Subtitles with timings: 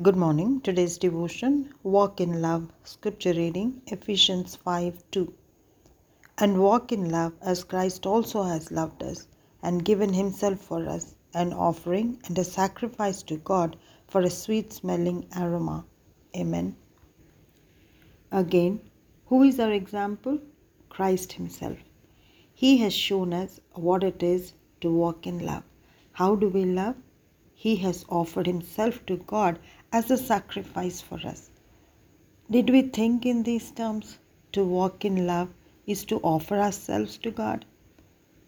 [0.00, 0.62] Good morning.
[0.62, 2.72] Today's devotion Walk in Love.
[2.82, 5.34] Scripture reading Ephesians 5 2.
[6.38, 9.28] And walk in love as Christ also has loved us
[9.62, 13.76] and given himself for us, an offering and a sacrifice to God
[14.08, 15.84] for a sweet smelling aroma.
[16.34, 16.74] Amen.
[18.32, 18.80] Again,
[19.26, 20.38] who is our example?
[20.88, 21.76] Christ Himself.
[22.54, 25.64] He has shown us what it is to walk in love.
[26.12, 26.96] How do we love?
[27.62, 29.60] He has offered Himself to God
[29.92, 31.48] as a sacrifice for us.
[32.50, 34.18] Did we think in these terms?
[34.50, 35.50] To walk in love
[35.86, 37.64] is to offer ourselves to God?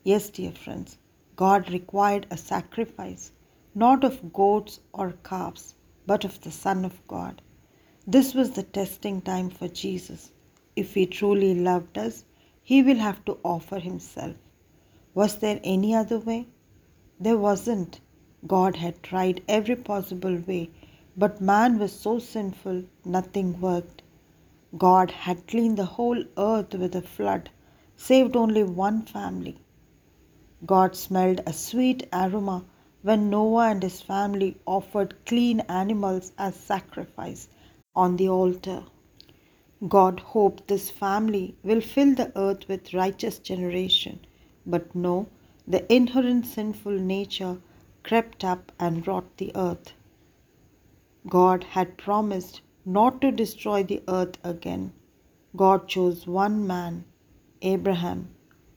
[0.02, 0.98] Yes, dear friends,
[1.36, 3.30] God required a sacrifice,
[3.72, 5.76] not of goats or calves,
[6.08, 7.40] but of the Son of God.
[8.08, 10.32] This was the testing time for Jesus.
[10.74, 12.24] If He truly loved us,
[12.64, 14.34] He will have to offer Himself.
[15.14, 16.48] Was there any other way?
[17.20, 18.00] There wasn't.
[18.46, 20.70] God had tried every possible way,
[21.16, 24.02] but man was so sinful nothing worked.
[24.76, 27.48] God had cleaned the whole earth with a flood,
[27.96, 29.56] saved only one family.
[30.66, 32.64] God smelled a sweet aroma
[33.02, 37.48] when Noah and his family offered clean animals as sacrifice
[37.94, 38.82] on the altar.
[39.88, 44.20] God hoped this family will fill the earth with righteous generation,
[44.64, 45.28] but no,
[45.68, 47.58] the inherent sinful nature
[48.04, 49.92] crept up and wrought the earth.
[51.28, 54.92] God had promised not to destroy the earth again.
[55.56, 57.04] God chose one man,
[57.62, 58.28] Abraham,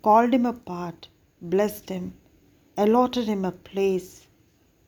[0.02, 1.10] called him apart,
[1.42, 2.14] blessed him,
[2.78, 4.28] allotted him a place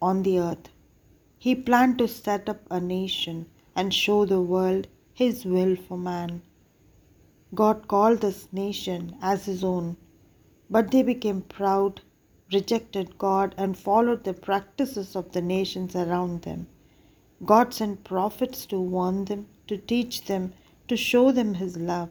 [0.02, 0.70] on the earth.
[1.38, 6.42] He planned to set up a nation and show the world his will for man.
[7.54, 9.98] God called this nation as his own,
[10.70, 12.02] but they became proud
[12.52, 16.68] rejected God and followed the practices of the nations around them.
[17.46, 20.54] God sent prophets to warn them, to teach them,
[20.88, 22.10] to show them His love.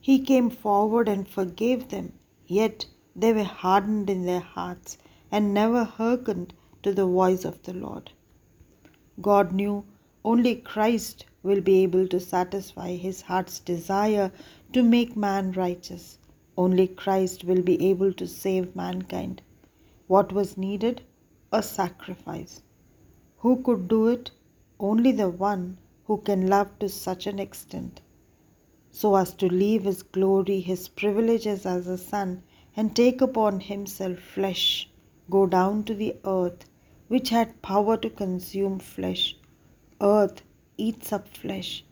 [0.00, 2.12] He came forward and forgave them,
[2.46, 2.86] yet
[3.16, 4.98] they were hardened in their hearts
[5.32, 8.12] and never hearkened to the voice of the Lord.
[9.20, 9.84] God knew
[10.24, 14.30] only Christ will be able to satisfy his heart's desire
[14.72, 16.18] to make man righteous.
[16.56, 19.42] Only Christ will be able to save mankind.
[20.06, 21.02] What was needed?
[21.50, 22.62] A sacrifice.
[23.38, 24.30] Who could do it?
[24.78, 28.02] Only the one who can love to such an extent,
[28.90, 32.42] so as to leave his glory, his privileges as a son,
[32.76, 34.90] and take upon himself flesh,
[35.30, 36.68] go down to the earth,
[37.08, 39.38] which had power to consume flesh.
[40.02, 40.42] Earth
[40.76, 41.82] eats up flesh.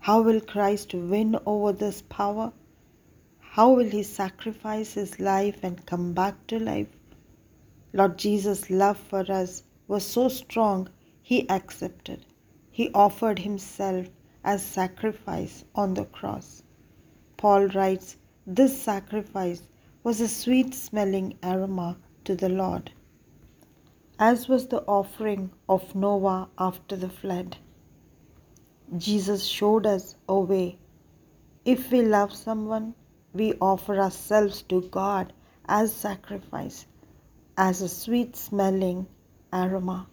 [0.00, 2.52] How will Christ win over this power?
[3.38, 6.88] How will he sacrifice his life and come back to life?
[7.94, 10.88] Lord Jesus' love for us was so strong,
[11.20, 12.24] he accepted.
[12.70, 14.06] He offered himself
[14.42, 16.62] as sacrifice on the cross.
[17.36, 18.16] Paul writes,
[18.46, 19.62] This sacrifice
[20.02, 22.90] was a sweet smelling aroma to the Lord,
[24.18, 27.58] as was the offering of Noah after the flood.
[28.96, 30.78] Jesus showed us a way.
[31.66, 32.94] If we love someone,
[33.34, 35.34] we offer ourselves to God
[35.66, 36.86] as sacrifice
[37.56, 39.06] as a sweet smelling
[39.52, 40.06] aroma.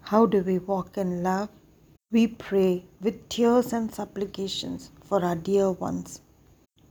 [0.00, 1.48] How do we walk in love?
[2.10, 6.20] We pray with tears and supplications for our dear ones.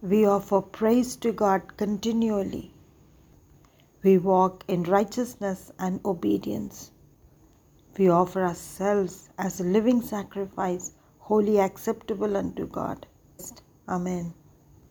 [0.01, 2.73] We offer praise to God continually.
[4.03, 6.91] We walk in righteousness and obedience.
[7.97, 13.05] We offer ourselves as a living sacrifice, wholly acceptable unto God.
[13.87, 14.33] Amen.